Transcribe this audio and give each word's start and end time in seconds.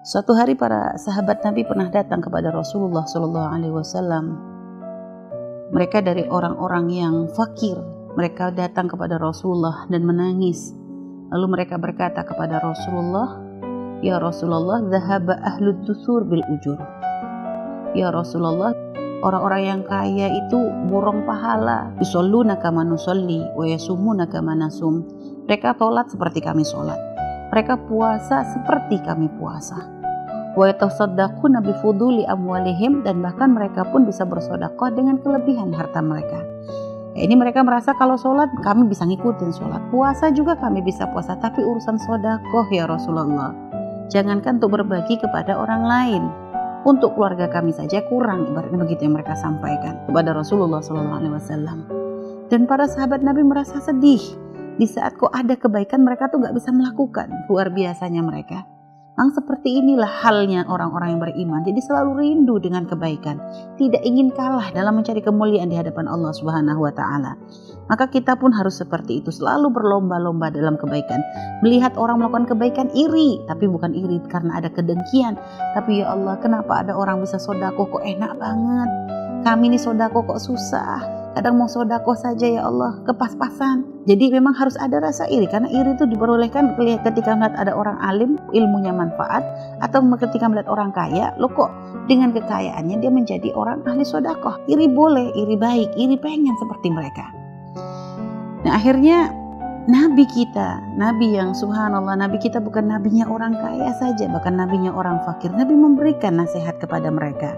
Suatu 0.00 0.32
hari 0.32 0.56
para 0.56 0.96
sahabat 0.96 1.44
Nabi 1.44 1.60
pernah 1.60 1.92
datang 1.92 2.24
kepada 2.24 2.48
Rasulullah 2.48 3.04
Shallallahu 3.04 3.52
Alaihi 3.52 3.74
Wasallam. 3.76 4.32
Mereka 5.76 6.00
dari 6.00 6.24
orang-orang 6.24 6.88
yang 6.88 7.28
fakir. 7.36 7.76
Mereka 8.16 8.56
datang 8.56 8.88
kepada 8.88 9.20
Rasulullah 9.20 9.84
dan 9.92 10.08
menangis. 10.08 10.72
Lalu 11.28 11.52
mereka 11.52 11.76
berkata 11.76 12.24
kepada 12.24 12.64
Rasulullah, 12.64 13.44
Ya 14.00 14.16
Rasulullah, 14.16 14.80
zahaba 14.88 15.36
ahlu 15.44 15.76
dusur 15.84 16.24
bil 16.24 16.48
ujur. 16.48 16.80
Ya 17.92 18.08
Rasulullah, 18.08 18.72
orang-orang 19.20 19.62
yang 19.68 19.80
kaya 19.84 20.32
itu 20.32 20.60
borong 20.88 21.28
pahala. 21.28 21.92
Yusalluna 22.00 22.56
kama 22.56 22.88
nusalli 22.88 23.44
wa 23.52 23.68
yasumuna 23.68 24.32
kama 24.32 24.56
nasum. 24.56 25.04
Mereka 25.44 25.76
sholat 25.76 26.08
seperti 26.08 26.40
kami 26.40 26.64
sholat. 26.64 27.09
Mereka 27.50 27.90
puasa 27.90 28.46
seperti 28.54 29.02
kami 29.02 29.26
puasa. 29.38 29.78
Wa 30.54 30.70
yatasaddaquna 30.70 31.62
bi 31.62 31.74
fuduli 31.82 32.26
amwalihim 32.26 33.06
dan 33.06 33.22
bahkan 33.22 33.54
mereka 33.54 33.86
pun 33.90 34.06
bisa 34.06 34.26
bersedekah 34.26 34.90
dengan 34.94 35.18
kelebihan 35.22 35.70
harta 35.74 36.02
mereka. 36.02 36.42
Ya, 37.18 37.26
ini 37.26 37.34
mereka 37.34 37.66
merasa 37.66 37.90
kalau 37.98 38.14
sholat 38.14 38.50
kami 38.62 38.86
bisa 38.86 39.02
ngikutin 39.02 39.50
sholat. 39.50 39.82
Puasa 39.90 40.30
juga 40.30 40.54
kami 40.54 40.78
bisa 40.78 41.10
puasa. 41.10 41.34
Tapi 41.38 41.58
urusan 41.58 41.98
sodakoh 41.98 42.70
ya 42.70 42.86
Rasulullah. 42.86 43.50
Jangankan 44.10 44.62
untuk 44.62 44.78
berbagi 44.78 45.18
kepada 45.18 45.58
orang 45.58 45.82
lain. 45.86 46.22
Untuk 46.86 47.18
keluarga 47.18 47.50
kami 47.50 47.74
saja 47.74 48.06
kurang. 48.06 48.46
Ibaratnya 48.46 48.78
begitu 48.78 49.10
yang 49.10 49.18
mereka 49.18 49.34
sampaikan 49.34 49.98
kepada 50.06 50.32
Rasulullah 50.38 50.78
SAW. 50.78 51.98
Dan 52.46 52.66
para 52.70 52.86
sahabat 52.86 53.26
Nabi 53.26 53.42
merasa 53.42 53.82
sedih. 53.82 54.22
Di 54.80 54.88
saat 54.88 55.20
kok 55.20 55.28
ada 55.28 55.60
kebaikan 55.60 56.00
mereka 56.00 56.32
tuh 56.32 56.40
gak 56.40 56.56
bisa 56.56 56.72
melakukan. 56.72 57.28
Luar 57.52 57.68
biasanya 57.68 58.24
mereka. 58.24 58.64
Memang 59.20 59.36
seperti 59.36 59.84
inilah 59.84 60.08
halnya 60.08 60.64
orang-orang 60.64 61.12
yang 61.12 61.20
beriman. 61.20 61.60
Jadi 61.60 61.84
selalu 61.84 62.24
rindu 62.24 62.56
dengan 62.56 62.88
kebaikan, 62.88 63.36
tidak 63.76 64.00
ingin 64.00 64.32
kalah 64.32 64.72
dalam 64.72 64.96
mencari 64.96 65.20
kemuliaan 65.20 65.68
di 65.68 65.76
hadapan 65.76 66.08
Allah 66.08 66.32
Subhanahu 66.32 66.80
wa 66.80 66.88
taala. 66.88 67.36
Maka 67.92 68.08
kita 68.08 68.40
pun 68.40 68.48
harus 68.56 68.80
seperti 68.80 69.20
itu, 69.20 69.28
selalu 69.28 69.76
berlomba-lomba 69.76 70.48
dalam 70.48 70.80
kebaikan. 70.80 71.20
Melihat 71.60 72.00
orang 72.00 72.16
melakukan 72.16 72.56
kebaikan 72.56 72.88
iri, 72.96 73.44
tapi 73.44 73.68
bukan 73.68 73.92
iri 73.92 74.24
karena 74.24 74.56
ada 74.56 74.72
kedengkian, 74.72 75.36
tapi 75.76 76.00
ya 76.00 76.16
Allah, 76.16 76.40
kenapa 76.40 76.80
ada 76.80 76.96
orang 76.96 77.20
bisa 77.20 77.36
sodako 77.36 77.92
kok 77.92 78.04
enak 78.08 78.40
banget? 78.40 78.88
Kami 79.44 79.68
ini 79.68 79.76
sodako 79.76 80.32
kok 80.32 80.40
susah 80.40 81.19
kadang 81.34 81.54
mau 81.58 81.70
sodako 81.70 82.18
saja 82.18 82.46
ya 82.46 82.66
Allah 82.66 82.98
kepas-pasan 83.06 83.86
jadi 84.06 84.34
memang 84.40 84.54
harus 84.58 84.74
ada 84.80 84.98
rasa 84.98 85.30
iri 85.30 85.46
karena 85.46 85.70
iri 85.70 85.94
itu 85.94 86.04
diperolehkan 86.10 86.74
ketika 87.06 87.38
melihat 87.38 87.54
ada 87.54 87.72
orang 87.74 87.96
alim 88.02 88.34
ilmunya 88.50 88.90
manfaat 88.90 89.46
atau 89.78 90.02
ketika 90.18 90.50
melihat 90.50 90.66
orang 90.66 90.90
kaya 90.90 91.30
lo 91.38 91.46
kok 91.46 91.70
dengan 92.10 92.34
kekayaannya 92.34 92.98
dia 92.98 93.12
menjadi 93.12 93.54
orang 93.54 93.86
ahli 93.86 94.02
sodakoh 94.02 94.58
iri 94.66 94.90
boleh 94.90 95.30
iri 95.38 95.54
baik 95.54 95.94
iri 95.94 96.18
pengen 96.18 96.58
seperti 96.58 96.90
mereka. 96.90 97.30
Nah 98.66 98.76
akhirnya 98.76 99.30
Nabi 99.88 100.28
kita, 100.28 100.76
Nabi 101.00 101.40
yang 101.40 101.56
subhanallah, 101.56 102.12
Nabi 102.12 102.36
kita 102.36 102.60
bukan 102.60 102.92
nabinya 102.92 103.24
orang 103.26 103.56
kaya 103.56 103.90
saja, 103.96 104.28
bahkan 104.28 104.54
nabinya 104.54 104.92
orang 104.92 105.24
fakir. 105.24 105.50
Nabi 105.50 105.72
memberikan 105.72 106.36
nasihat 106.36 106.76
kepada 106.76 107.08
mereka 107.08 107.56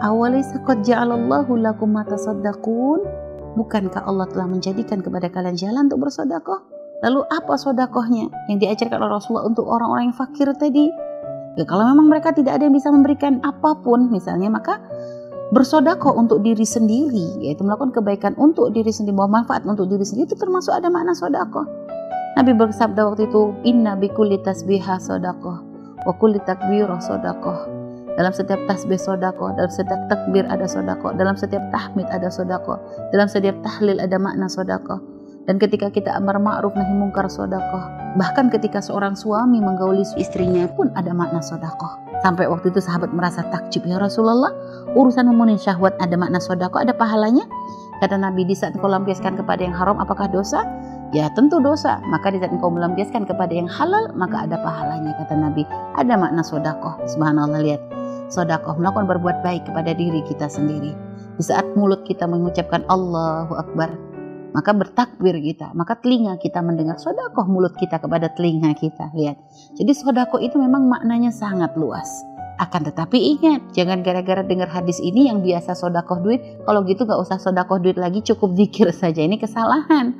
Awalaysa 0.00 0.64
qad 0.64 0.80
ja'alallahu 0.80 1.60
lakum 1.60 1.92
matasaddaqun? 1.92 3.04
Bukankah 3.52 4.08
Allah 4.08 4.24
telah 4.32 4.48
menjadikan 4.48 5.04
kepada 5.04 5.28
kalian 5.28 5.60
jalan 5.60 5.92
untuk 5.92 6.08
bersodakoh? 6.08 6.64
Lalu 7.04 7.20
apa 7.28 7.60
sodakohnya 7.60 8.32
yang 8.48 8.56
diajarkan 8.56 8.96
oleh 8.96 9.20
Rasulullah 9.20 9.44
untuk 9.44 9.68
orang-orang 9.68 10.08
yang 10.08 10.16
fakir 10.16 10.48
tadi? 10.56 10.88
Ya 11.60 11.68
kalau 11.68 11.84
memang 11.92 12.08
mereka 12.08 12.32
tidak 12.32 12.56
ada 12.56 12.64
yang 12.64 12.72
bisa 12.72 12.88
memberikan 12.88 13.44
apa 13.44 13.76
pun 13.76 14.08
misalnya 14.08 14.48
maka 14.48 14.80
bersodakoh 15.52 16.16
untuk 16.16 16.40
diri 16.40 16.64
sendiri 16.64 17.44
yaitu 17.44 17.60
melakukan 17.60 17.92
kebaikan 17.92 18.32
untuk 18.40 18.72
diri 18.72 18.88
sendiri 18.88 19.12
bahwa 19.12 19.44
manfaat 19.44 19.68
untuk 19.68 19.84
diri 19.84 20.06
sendiri 20.06 20.32
itu 20.32 20.36
termasuk 20.40 20.72
ada 20.72 20.88
makna 20.88 21.12
sodakoh. 21.12 21.68
Nabi 22.40 22.56
bersabda 22.56 23.04
waktu 23.04 23.28
itu 23.28 23.52
inna 23.68 24.00
bikulli 24.00 24.40
tasbihah 24.40 24.96
sodakoh 24.96 25.60
wa 26.08 26.12
kulli 26.16 26.40
takbirah 26.40 27.04
sodakoh 27.04 27.79
dalam 28.20 28.36
setiap 28.36 28.60
tasbih 28.68 29.00
sodako, 29.00 29.56
dalam 29.56 29.72
setiap 29.72 29.96
takbir 30.12 30.44
ada 30.44 30.68
sodako, 30.68 31.16
dalam 31.16 31.40
setiap 31.40 31.64
tahmid 31.72 32.04
ada 32.12 32.28
sodako, 32.28 32.76
dalam 33.16 33.24
setiap 33.24 33.56
tahlil 33.64 33.96
ada 33.96 34.20
makna 34.20 34.44
sodako. 34.44 35.00
Dan 35.48 35.56
ketika 35.56 35.88
kita 35.88 36.12
amar 36.12 36.36
ma'ruf 36.36 36.76
nahi 36.76 36.92
mungkar 36.92 37.32
sodako, 37.32 37.80
bahkan 38.20 38.52
ketika 38.52 38.84
seorang 38.84 39.16
suami 39.16 39.64
menggauli 39.64 40.04
istrinya 40.20 40.68
pun 40.68 40.92
ada 41.00 41.16
makna 41.16 41.40
sodako. 41.40 41.96
Sampai 42.20 42.44
waktu 42.44 42.68
itu 42.68 42.84
sahabat 42.84 43.08
merasa 43.16 43.40
takjub 43.48 43.88
ya 43.88 43.96
Rasulullah, 43.96 44.52
urusan 44.92 45.24
memenuhi 45.24 45.56
syahwat 45.56 45.96
ada 45.96 46.12
makna 46.20 46.44
sodako, 46.44 46.76
ada 46.76 46.92
pahalanya. 46.92 47.48
Kata 48.04 48.20
Nabi 48.20 48.44
di 48.44 48.52
saat 48.52 48.76
kau 48.76 48.92
lampiaskan 48.92 49.40
kepada 49.40 49.64
yang 49.64 49.72
haram 49.72 49.96
apakah 49.96 50.28
dosa? 50.28 50.60
Ya 51.16 51.32
tentu 51.32 51.56
dosa. 51.56 52.04
Maka 52.12 52.36
di 52.36 52.38
saat 52.40 52.52
engkau 52.52 52.68
melampiaskan 52.68 53.24
kepada 53.24 53.50
yang 53.56 53.66
halal 53.66 54.12
maka 54.12 54.44
ada 54.44 54.60
pahalanya 54.60 55.16
kata 55.24 55.40
Nabi. 55.40 55.64
Ada 55.96 56.20
makna 56.20 56.44
sodako. 56.44 57.00
Subhanallah 57.08 57.60
lihat 57.64 57.99
sodakoh, 58.30 58.78
melakukan 58.78 59.10
berbuat 59.10 59.42
baik 59.42 59.66
kepada 59.66 59.92
diri 59.92 60.22
kita 60.24 60.46
sendiri. 60.46 60.94
Di 61.36 61.44
saat 61.44 61.66
mulut 61.74 62.06
kita 62.06 62.24
mengucapkan 62.30 62.86
Allahu 62.86 63.58
Akbar, 63.58 63.90
maka 64.50 64.70
bertakbir 64.74 65.38
kita, 65.38 65.70
maka 65.78 65.98
telinga 65.98 66.38
kita 66.38 66.58
mendengar 66.62 66.98
sodakoh 66.98 67.46
mulut 67.46 67.74
kita 67.78 67.98
kepada 68.02 68.30
telinga 68.34 68.74
kita. 68.78 69.10
Lihat, 69.14 69.36
jadi 69.78 69.92
sodakoh 69.94 70.42
itu 70.42 70.58
memang 70.58 70.86
maknanya 70.86 71.30
sangat 71.34 71.74
luas. 71.78 72.08
Akan 72.60 72.84
tetapi 72.84 73.16
ingat, 73.16 73.72
jangan 73.72 74.04
gara-gara 74.04 74.44
dengar 74.44 74.68
hadis 74.68 75.00
ini 75.00 75.32
yang 75.32 75.40
biasa 75.40 75.72
sodakoh 75.72 76.20
duit, 76.20 76.42
kalau 76.68 76.84
gitu 76.84 77.08
gak 77.08 77.18
usah 77.18 77.40
sodakoh 77.40 77.80
duit 77.80 77.96
lagi, 77.96 78.20
cukup 78.20 78.52
zikir 78.52 78.92
saja. 79.00 79.24
Ini 79.24 79.40
kesalahan. 79.40 80.12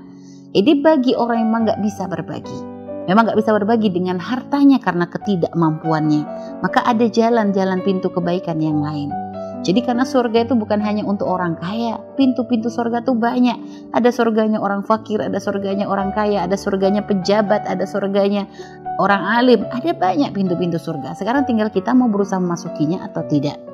Ini 0.50 0.82
bagi 0.82 1.14
orang 1.14 1.46
yang 1.46 1.48
memang 1.52 1.62
gak 1.68 1.80
bisa 1.84 2.10
berbagi 2.10 2.80
memang 3.10 3.26
gak 3.26 3.42
bisa 3.42 3.50
berbagi 3.50 3.90
dengan 3.90 4.22
hartanya 4.22 4.78
karena 4.78 5.10
ketidakmampuannya. 5.10 6.22
Maka 6.60 6.84
ada 6.84 7.08
jalan-jalan 7.08 7.80
pintu 7.80 8.12
kebaikan 8.12 8.60
yang 8.60 8.80
lain. 8.84 9.12
Jadi 9.60 9.84
karena 9.84 10.08
surga 10.08 10.48
itu 10.48 10.56
bukan 10.56 10.80
hanya 10.80 11.04
untuk 11.04 11.28
orang 11.28 11.52
kaya, 11.60 12.00
pintu-pintu 12.16 12.72
surga 12.72 13.04
itu 13.04 13.12
banyak. 13.12 13.60
Ada 13.92 14.08
surganya 14.08 14.56
orang 14.56 14.80
fakir, 14.88 15.20
ada 15.20 15.36
surganya 15.36 15.84
orang 15.84 16.16
kaya, 16.16 16.48
ada 16.48 16.56
surganya 16.56 17.04
pejabat, 17.04 17.68
ada 17.68 17.84
surganya 17.84 18.48
orang 18.96 19.20
alim, 19.20 19.60
ada 19.68 19.92
banyak 19.92 20.32
pintu-pintu 20.32 20.80
surga. 20.80 21.12
Sekarang 21.12 21.44
tinggal 21.44 21.68
kita 21.68 21.92
mau 21.92 22.08
berusaha 22.08 22.40
memasukinya 22.40 23.04
atau 23.04 23.20
tidak. 23.28 23.69